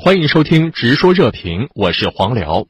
[0.00, 2.68] 欢迎收听《直说热评》，我是黄辽。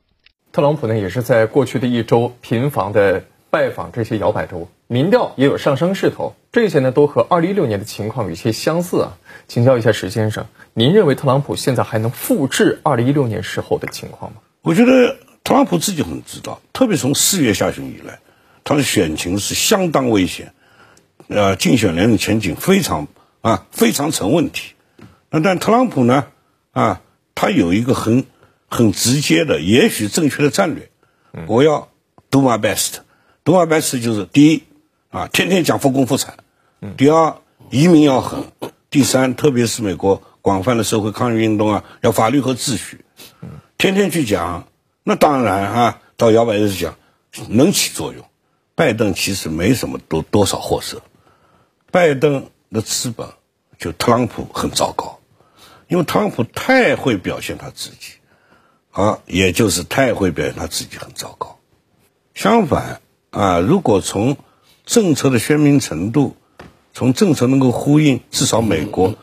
[0.51, 6.35] 特朗普呢，也是在过去的一周频繁的拜访这些摇摆州，民调也有上升势头。
[6.53, 9.19] 这些呢，都和二零一六年的情况有些相似啊。
[9.47, 14.39] 请教一下石先生，您认为特朗普现在还能复制二零一六年时候的情况吗？
[14.63, 18.21] 我觉得特朗普自己很知道，特别从四月下旬以来，
[18.65, 20.55] 他的选情是相当危险，
[21.29, 23.07] 呃，竞选连任前景非常
[23.43, 24.73] 啊非常成问题。
[25.29, 26.29] 那但特朗普呢，
[26.73, 27.03] 啊。
[27.41, 28.25] 他有一个很
[28.67, 30.91] 很直接的，也许正确的战略。
[31.47, 31.89] 我要
[32.31, 34.65] do my best，do my best 就是第一
[35.11, 36.35] 啊，天天讲复工复产；
[36.97, 37.37] 第二，
[37.71, 38.41] 移民要狠；
[38.91, 43.05] 第三，特别是美国广泛的社会抗议运动啊，要法律和秩序。
[43.77, 44.67] 天天去讲，
[45.05, 46.97] 那当然啊，到摇摆日讲
[47.49, 48.25] 能起作用。
[48.75, 51.01] 拜登其实没什么多多少货色，
[51.93, 53.29] 拜登的资本
[53.79, 55.18] 就特朗普很糟糕。
[55.89, 58.13] 因为特朗普太会表现他自己，
[58.91, 61.59] 啊，也就是太会表现他自己很糟糕。
[62.35, 63.01] 相反，
[63.31, 64.37] 啊，如果从
[64.85, 66.37] 政策的鲜明程度，
[66.93, 69.15] 从政策能够呼应至少美国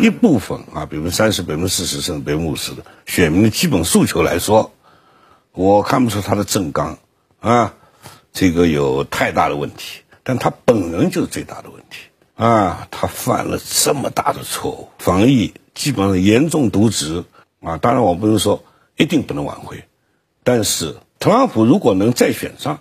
[0.00, 4.72] 一部分啊，百分之三十、百分之四十甚至百分之五十的选民的基本诉求来说，
[5.52, 6.98] 我看不出他的政纲
[7.40, 7.74] 啊，
[8.32, 10.02] 这个有太大的问题。
[10.22, 12.02] 但他本人就是最大的问题
[12.36, 15.54] 啊，他犯了这么大的错误，防疫。
[15.80, 17.24] 基本上严重渎职
[17.62, 17.78] 啊！
[17.78, 18.62] 当然，我不是说
[18.98, 19.82] 一定不能挽回，
[20.44, 22.80] 但是特朗普如果能再选上，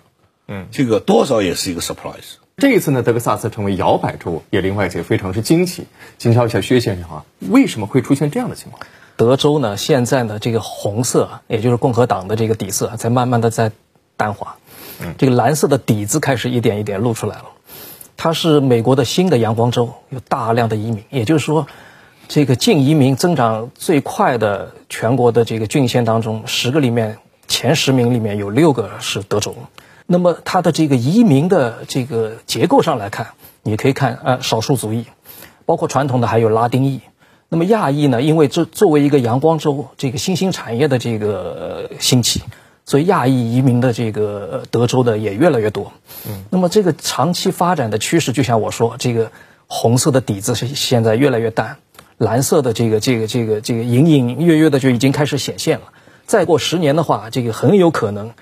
[0.50, 2.36] 嗯，这个多少也是一个 surprise。
[2.58, 5.86] 这一次呢，德克萨斯成为摇摆州，也令外界非常之惊奇。
[6.18, 8.82] 请教一下薛先生啊，为什么会出现这样的情况？
[9.16, 13.72] 德州呢，现在呢，这个红色，也就是共和党的这个底色，在慢慢的在
[14.18, 14.58] 淡化，
[15.00, 17.46] 嗯，这个蓝色的底子开始一点一点露出来了。
[18.18, 21.66] 它是美国的新的阳光州，有大量的移民，也就是说。
[22.30, 29.56] 这个净移民增长最快的全国的这个郡县当中，十个里面前十名里面有六个是德州。
[30.06, 33.30] 那么它的这个移民的这个结构上来看，
[33.64, 35.06] 你可以看呃少数族裔，
[35.66, 37.02] 包括传统的还有拉丁裔。
[37.50, 42.44] 那么亚裔呢，因为这作为一个阳光州，这个新兴产业的这个兴起，
[42.86, 45.92] 所以亚裔移民的这个德州的也越来越多。
[46.28, 49.32] 嗯，那么这个长期发展的趋势，就像我说，这个
[49.66, 51.78] 红色的底子是现在越来越淡。
[52.20, 55.86] 蓝色的这个这个这个这个隐隐约约的就已经开始显现了。
[56.26, 58.34] 再过十年的话，这个很有可能，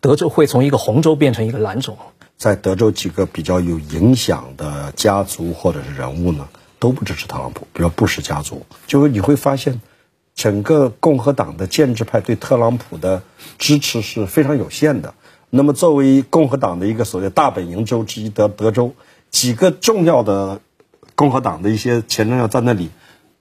[0.00, 1.98] 德州会从一个红州变成一个蓝州。
[2.38, 6.48] 在德州几个比较有影响的家族或者是人物呢，
[6.78, 8.64] 都不支持特朗普，比如布什家族。
[8.86, 9.82] 就是你会发现，
[10.34, 13.22] 整个共和党的建制派对特朗普的
[13.58, 15.12] 支持是非常有限的。
[15.50, 18.94] 那么作为共和党的一个所谓大本营州之一的德州，
[19.30, 20.62] 几个重要的
[21.14, 22.88] 共和党的一些前政要在那里。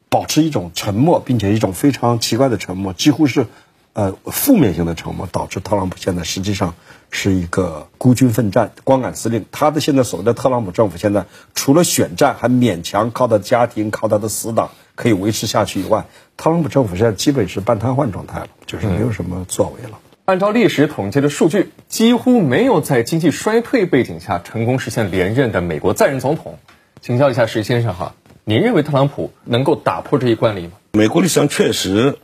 [0.09, 3.45] 保持一种沉默，并且一种非常奇怪的沉默，几乎是，
[3.93, 6.73] 呃，负面性的沉默，导致特朗普现在实际上
[7.11, 9.45] 是一个孤军奋战、光杆司令。
[9.51, 16.05] 他的现在所谓的特朗普政府，现在除了选战还勉强靠他家庭、靠他的死党可以维持下去以外，
[16.37, 19.99] 特朗普政府现在基本是半瘫痪状态了，就是没有什么作为了。
[20.25, 26.57] 按照历史统计的数据，几乎没有在经济衰退背景下成功实现连任的美国在任总统。
[27.01, 28.13] 请教一下石先生哈。
[28.45, 30.73] 您认为特朗普能够打破这一惯例吗？
[30.91, 32.17] 美国历史上确实，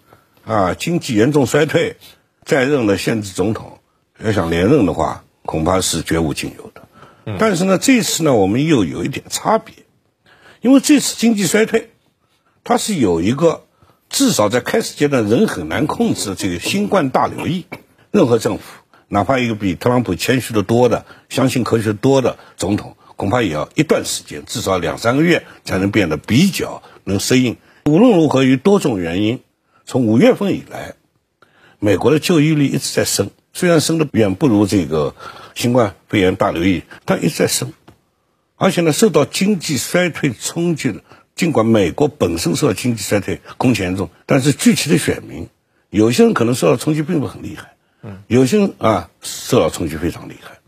[0.43, 1.97] 啊，经济严重衰退，
[2.43, 3.79] 在任的现职总统
[4.19, 6.81] 要想连任的话，恐怕是绝无仅有的。
[7.37, 9.75] 但是呢，这次呢，我们又有一点差别，
[10.61, 11.91] 因为这次经济衰退，
[12.63, 13.65] 它是有一个
[14.09, 17.65] 至少在开始阶段人很难控制的这个新冠大流疫。
[18.11, 18.63] 任何政府，
[19.09, 22.95] 哪怕一个比特朗普谦虚的多的、相信科学多的总统。
[23.15, 27.57] 恐怕也要一段时间，至少两三个月才能变得比较能适应。
[27.85, 29.41] 无论如何，于多种原因，
[29.85, 30.95] 从五月份以来，
[31.79, 35.15] 美国的就业率一直在升，虽然升的远不如这个
[35.53, 37.73] 新冠肺炎大流疫，但一直在升。
[38.57, 41.01] 而且呢，受到经济衰退冲击的，
[41.35, 45.49] 尽管美国本身受到经济衰退空前严重，但是具体的选民，
[45.89, 50.59] 有些人可能受到冲击并不很厉害，嗯，有些人啊受到冲击非常厉害。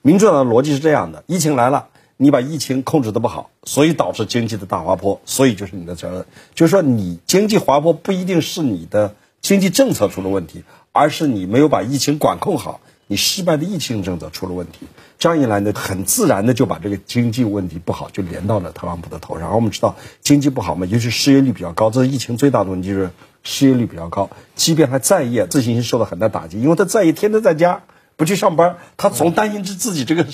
[0.00, 1.88] 民主党的逻辑是这样的：疫情来了，
[2.18, 6.24] 你把疫情控制的不好，所以导致经济的大滑坡，所以就是你的责任。
[6.54, 14.86] 就是说，你经济滑坡不一定是你的经济政策出了问题，而是你没有把疫情管控好，你失败的疫情政策出了问题。
[15.18, 19.50] 这样一来呢，很自然的就把这个经济问题不好就连到了特朗普的头上。
[19.50, 23.10] 而我们知道，经济不好嘛，尤其失业率比较高，这是疫情最大的问题，就是
[23.42, 24.30] 失业率比较高。
[24.54, 27.82] 即便他在业，自信心受到很大打击，因为他在业天天在家。
[28.18, 30.26] 不去上班，他总担心着自己这个，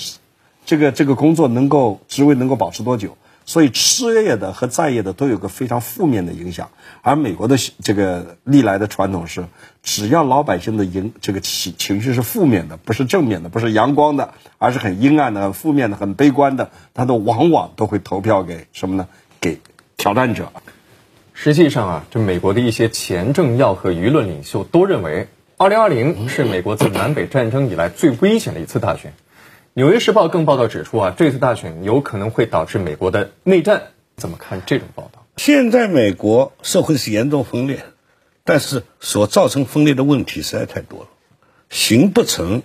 [0.65, 6.69] 这个这个工作能够职位能够保持多久，所以失业的和在业的都有个非常负面的影响。
[7.01, 9.45] 而美国的这个历来的传统是，
[9.81, 19.07] 只要老百姓的影这个情情绪是负面的，不是正面的，不是阳光的，而是很阴暗的、很负面的、很悲观的，他都往往都会投票给什么呢？
[19.41, 19.59] 给
[19.97, 20.51] 挑战者。
[21.33, 25.27] 实际上啊，这美国的一些前政要和舆论领袖都认为，
[25.57, 29.11] 二零二零是美国自南北战争以来最危险的一次大选。
[29.75, 33.93] 《纽约时报》更报道指出啊，这次大选有可能会导致美国的内战。
[34.15, 35.25] 怎么看这种报道？
[35.35, 37.83] 现在美国社会是严重分裂，
[38.43, 41.07] 但是所造成分裂的问题实在太多了，
[41.71, 42.61] 行不成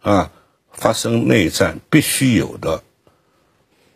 [0.00, 0.30] 啊，
[0.70, 2.84] 发生内战必须有的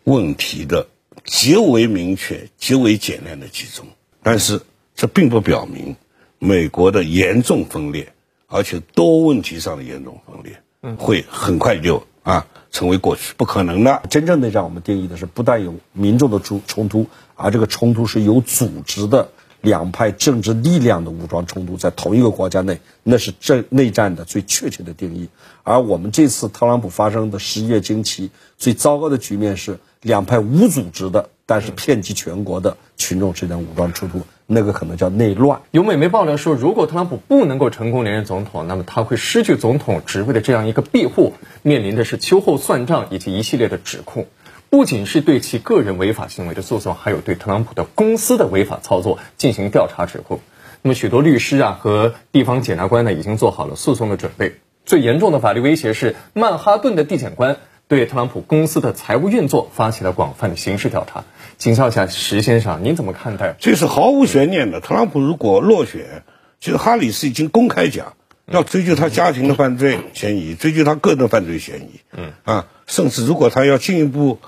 [0.03, 0.87] 问题的
[1.23, 3.87] 极为明确、极为简练的集中。
[4.21, 4.61] 但是
[4.93, 5.95] 这并不表明
[6.37, 8.11] 美国的严重分裂，
[8.47, 10.61] 而且多问题上的严重分裂，
[10.97, 14.01] 会很快就啊成为过去，不可能的。
[14.09, 19.29] 真正内战我们定义的是不但有民众的冲冲突，而这个冲突是有组织的
[19.61, 25.29] 两派政治力量的武装冲突，在同一个国家内，那是这内战的最确切的定义。
[25.63, 31.29] 而我们这次特朗普发生的十一月惊奇，最糟糕的局面是两派无组织的。
[31.43, 34.21] 但是遍及全国的群众之间武装冲突，
[34.53, 35.61] 那个可能叫内乱。
[35.71, 44.27] 有美媒爆料说，如果特朗普不能够成功连任总统，那么他会失去总统职位的这样一个庇护，面临的是秋后算账以及一系列的指控，
[44.69, 50.41] 不仅是对其个人违法行为的诉讼，还有对特朗普的公司的违法操作进行调查指控。
[50.81, 54.55] 那么许多律师啊和地方检察官呢，已经做好了诉讼的准备。
[54.83, 57.57] 最严重的法律威胁是曼哈顿的地检官。
[57.91, 61.25] 对特朗普公司的财务运作发起了广泛的刑事调查，
[61.57, 63.57] 请教一下石先生，您怎么看待？
[63.59, 64.79] 这是毫无悬念的。
[64.79, 66.23] 特朗普如果落选，
[66.61, 68.13] 其实哈里斯已经公开讲
[68.45, 71.99] 要追究他家庭的犯罪嫌疑，追究他个人的犯罪嫌疑。
[72.13, 74.39] 嗯啊，甚至如果他要进一步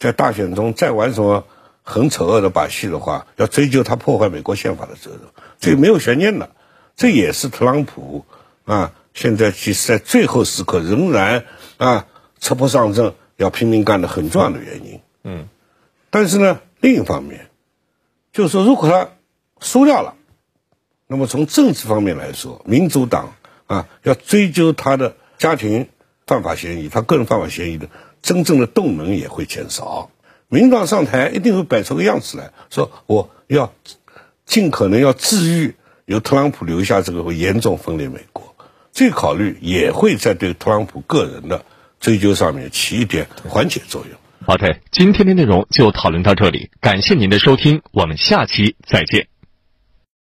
[0.00, 1.44] 在大选中再玩什么
[1.84, 5.20] 很丑恶的把戏的话，要追究他破坏美国宪法的责任，
[5.60, 6.50] 这没有悬念的。
[6.96, 8.24] 这也是特朗普
[8.64, 11.44] 啊，现在其实在最后时刻仍然
[11.76, 12.06] 啊。
[12.40, 15.48] 车破上阵要拼命干的很重要的原因，嗯，
[16.08, 17.48] 但是呢，另一方面，
[18.32, 19.10] 就是说，如果他
[19.60, 20.14] 输掉了，
[21.06, 23.34] 那么从政治方面来说，民主党
[23.66, 25.88] 啊要追究他的家庭
[26.26, 27.88] 犯法嫌疑、他个人犯法嫌疑的
[28.22, 30.10] 真正的动能也会减少。
[30.48, 33.72] 民主党上台一定会摆出个样子来说，我要
[34.46, 35.76] 尽可能要治愈
[36.06, 38.54] 由特朗普留下这个会严重分裂美国，
[38.92, 41.64] 这考虑也会在对特朗普个人的。
[42.00, 44.18] 追究上面起一点缓解作用。
[44.44, 49.29] 好的今天的内容就讨论到这里，感谢您的收听，我们下期再见。